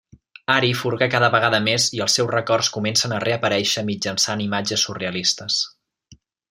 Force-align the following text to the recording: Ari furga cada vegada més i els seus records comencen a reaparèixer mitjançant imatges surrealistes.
Ari 0.53 0.69
furga 0.77 1.07
cada 1.15 1.29
vegada 1.35 1.59
més 1.65 1.85
i 1.99 2.01
els 2.07 2.17
seus 2.19 2.33
records 2.37 2.71
comencen 2.79 3.15
a 3.17 3.21
reaparèixer 3.27 3.87
mitjançant 3.93 4.45
imatges 4.49 4.89
surrealistes. 4.89 5.65